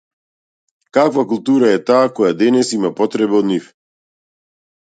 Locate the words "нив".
3.53-3.73